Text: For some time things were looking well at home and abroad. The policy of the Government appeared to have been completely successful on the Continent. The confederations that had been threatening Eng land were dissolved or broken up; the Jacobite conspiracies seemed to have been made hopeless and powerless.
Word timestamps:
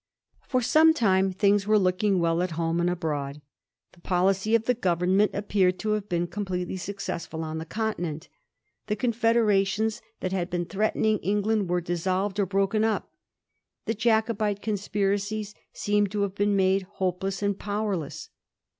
For 0.47 0.63
some 0.63 0.95
time 0.95 1.31
things 1.31 1.67
were 1.67 1.77
looking 1.77 2.17
well 2.17 2.41
at 2.41 2.53
home 2.57 2.79
and 2.79 2.89
abroad. 2.89 3.39
The 3.91 3.99
policy 4.01 4.55
of 4.55 4.63
the 4.65 4.73
Government 4.73 5.29
appeared 5.35 5.77
to 5.77 5.91
have 5.91 6.09
been 6.09 6.25
completely 6.25 6.75
successful 6.77 7.43
on 7.43 7.59
the 7.59 7.67
Continent. 7.67 8.27
The 8.87 8.95
confederations 8.95 10.01
that 10.21 10.31
had 10.31 10.49
been 10.49 10.65
threatening 10.65 11.19
Eng 11.21 11.43
land 11.43 11.69
were 11.69 11.81
dissolved 11.81 12.39
or 12.39 12.47
broken 12.47 12.83
up; 12.83 13.13
the 13.85 13.93
Jacobite 13.93 14.63
conspiracies 14.63 15.53
seemed 15.71 16.09
to 16.13 16.21
have 16.23 16.33
been 16.33 16.55
made 16.55 16.81
hopeless 16.97 17.43
and 17.43 17.59
powerless. 17.59 18.29